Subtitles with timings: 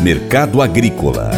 [0.00, 1.30] Mercado Agrícola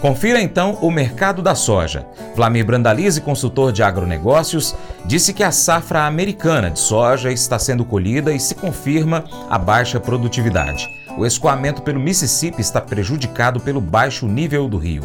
[0.00, 2.06] Confira então o mercado da soja.
[2.34, 8.32] Vlamir Brandalize, consultor de agronegócios, disse que a safra americana de soja está sendo colhida
[8.32, 10.88] e se confirma a baixa produtividade.
[11.18, 15.02] O escoamento pelo Mississippi está prejudicado pelo baixo nível do rio.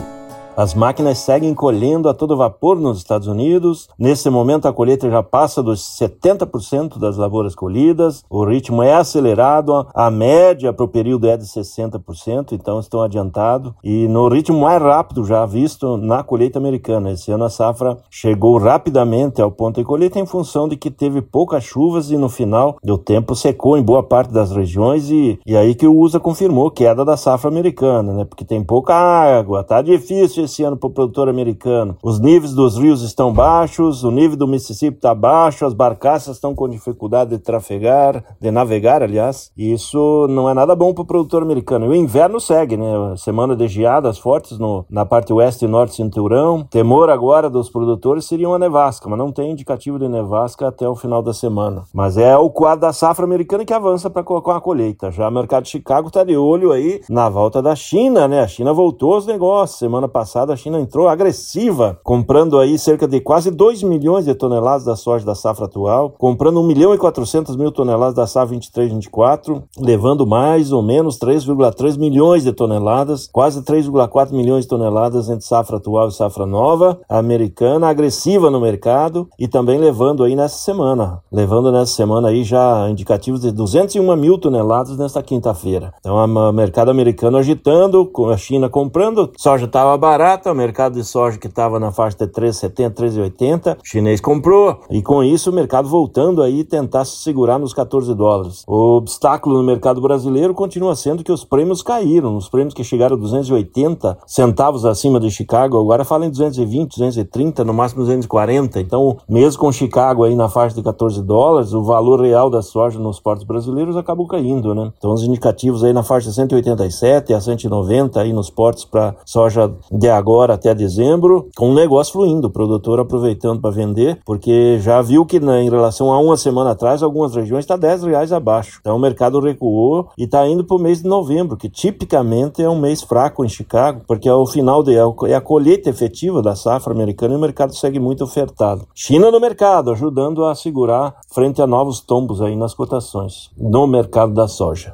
[0.57, 3.89] As máquinas seguem colhendo a todo vapor nos Estados Unidos.
[3.99, 8.23] Nesse momento, a colheita já passa dos 70% das lavouras colhidas.
[8.29, 9.85] O ritmo é acelerado.
[9.93, 13.73] A média para o período é de 60%, então estão adiantados.
[13.83, 17.11] E no ritmo mais rápido já visto na colheita americana.
[17.11, 21.21] Esse ano a safra chegou rapidamente ao ponto de colheita em função de que teve
[21.21, 25.09] poucas chuvas e no final o tempo secou em boa parte das regiões.
[25.09, 28.23] E, e aí que o USA confirmou queda da safra americana, né?
[28.23, 31.97] Porque tem pouca água, tá difícil esse ano para o produtor americano.
[32.03, 36.55] Os níveis dos rios estão baixos, o nível do Mississippi está baixo, as barcaças estão
[36.55, 39.51] com dificuldade de trafegar, de navegar, aliás.
[39.57, 41.85] E isso não é nada bom para o produtor americano.
[41.85, 42.85] E o inverno segue, né?
[43.17, 46.63] Semana de geadas fortes no, na parte oeste e norte cinturão.
[46.69, 50.95] Temor agora dos produtores seria uma nevasca, mas não tem indicativo de nevasca até o
[50.95, 51.83] final da semana.
[51.93, 55.11] Mas é o quadro da safra americana que avança para com a colheita.
[55.11, 58.41] Já o mercado de Chicago está de olho aí na volta da China, né?
[58.41, 59.79] A China voltou aos negócios.
[59.79, 64.35] Semana passada passada, a China entrou agressiva, comprando aí cerca de quase 2 milhões de
[64.35, 68.57] toneladas da soja da safra atual, comprando 1 milhão e 400 mil toneladas da safra
[68.57, 75.45] 23-24, levando mais ou menos 3,3 milhões de toneladas, quase 3,4 milhões de toneladas entre
[75.45, 81.21] safra atual e safra nova, americana, agressiva no mercado e também levando aí nessa semana,
[81.31, 85.93] levando nessa semana aí já indicativos de 201 mil toneladas nesta quinta-feira.
[86.01, 91.37] Então, o mercado americano agitando, a China comprando, soja estava barata, o mercado de soja
[91.37, 94.79] que estava na faixa de 3,70, 3,80, o chinês comprou.
[94.89, 98.63] E com isso o mercado voltando aí tentar se segurar nos 14 dólares.
[98.67, 102.35] O obstáculo no mercado brasileiro continua sendo que os prêmios caíram.
[102.35, 107.63] Os prêmios que chegaram a 280 centavos acima de Chicago, agora falam em 220, 230,
[107.63, 108.79] no máximo 240.
[108.79, 112.97] Então, mesmo com Chicago aí na faixa de 14 dólares, o valor real da soja
[112.97, 114.91] nos portos brasileiros acabou caindo, né?
[114.97, 119.71] Então, os indicativos aí na faixa de 187 a 190 aí nos portos para soja
[119.91, 125.01] de agora até dezembro, com o negócio fluindo, o produtor aproveitando para vender, porque já
[125.01, 128.79] viu que né, em relação a uma semana atrás, algumas regiões está 10 reais abaixo.
[128.81, 132.69] Então o mercado recuou e está indo para o mês de novembro, que tipicamente é
[132.69, 136.55] um mês fraco em Chicago, porque é o final de é a colheita efetiva da
[136.55, 138.87] safra americana e o mercado segue muito ofertado.
[138.93, 144.33] China no mercado, ajudando a segurar frente a novos tombos aí nas cotações no mercado
[144.33, 144.93] da soja.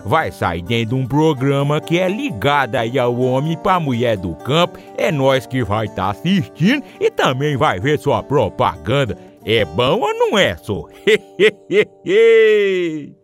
[0.05, 4.35] vai sair dentro de um programa que é ligado aí ao homem para mulher do
[4.35, 4.79] campo.
[4.97, 9.17] É nós que vai estar tá assistindo e também vai ver sua propaganda.
[9.45, 10.87] É bom ou não é, só?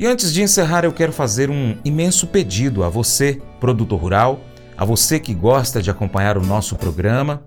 [0.00, 4.40] E antes de encerrar, eu quero fazer um imenso pedido a você, produtor rural,
[4.74, 7.42] a você que gosta de acompanhar o nosso programa.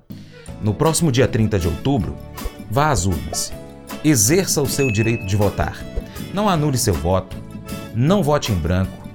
[0.62, 2.16] No próximo dia 30 de outubro,
[2.70, 3.52] vá às urnas.
[4.04, 5.84] Exerça o seu direito de votar.
[6.32, 7.36] Não anule seu voto.
[7.94, 9.08] Não vote em branco.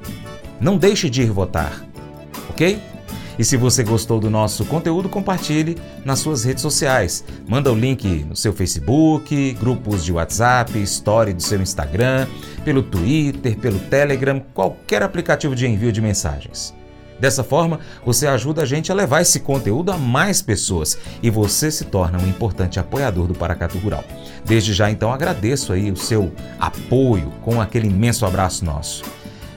[0.60, 1.84] Não deixe de ir votar.
[2.50, 2.80] Ok?
[3.38, 7.24] E se você gostou do nosso conteúdo, compartilhe nas suas redes sociais.
[7.46, 12.26] Manda o link no seu Facebook, grupos de WhatsApp, story do seu Instagram,
[12.64, 16.74] pelo Twitter, pelo Telegram, qualquer aplicativo de envio de mensagens.
[17.18, 21.70] Dessa forma, você ajuda a gente a levar esse conteúdo a mais pessoas e você
[21.70, 24.04] se torna um importante apoiador do Paracatu Rural.
[24.44, 29.02] Desde já, então, agradeço aí o seu apoio com aquele imenso abraço nosso.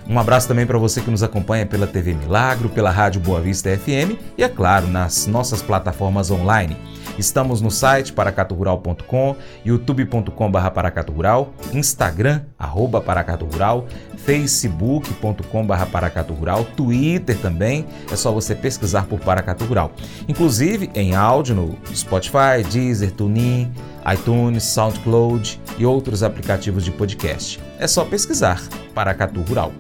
[0.07, 3.69] Um abraço também para você que nos acompanha pela TV Milagro, pela Rádio Boa Vista
[3.77, 6.75] FM e, é claro, nas nossas plataformas online.
[7.18, 13.86] Estamos no site paracaturural.com, youtube.com.br paracaturural, instagram, arroba paracaturural,
[14.18, 19.92] facebook.com.br paracaturural, twitter também, é só você pesquisar por Paracaturural.
[20.27, 23.71] Inclusive em áudio no Spotify, Deezer, TuneIn,
[24.13, 27.59] iTunes, SoundCloud e outros aplicativos de podcast.
[27.80, 28.62] É só pesquisar
[28.94, 29.71] Paracatu Rural.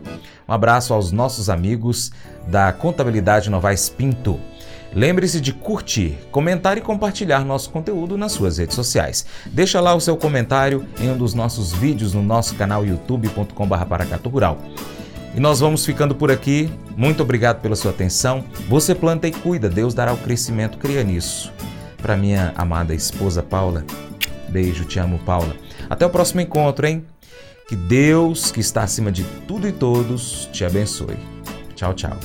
[0.47, 2.11] Um abraço aos nossos amigos
[2.47, 4.39] da Contabilidade Novaes Pinto.
[4.93, 9.25] Lembre-se de curtir, comentar e compartilhar nosso conteúdo nas suas redes sociais.
[9.45, 14.57] Deixa lá o seu comentário em um dos nossos vídeos no nosso canal youtube.com.br Rural.
[15.33, 16.69] E nós vamos ficando por aqui.
[16.97, 18.43] Muito obrigado pela sua atenção.
[18.67, 21.53] Você planta e cuida, Deus dará o crescimento, cria nisso.
[22.01, 23.85] Para minha amada esposa Paula,
[24.51, 25.55] beijo, te amo, Paula.
[25.89, 27.05] Até o próximo encontro, hein?
[27.67, 31.17] Que Deus, que está acima de tudo e todos, te abençoe.
[31.75, 32.17] Tchau, tchau.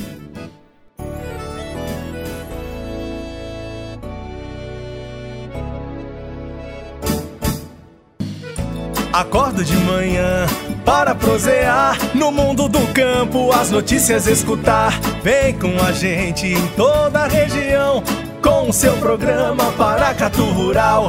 [9.13, 10.47] Acordo de manhã
[10.85, 14.93] para prosear no mundo do campo, as notícias escutar.
[15.23, 18.03] Vem com a gente em toda a região
[18.43, 21.09] com o seu programa Paracatu Rural.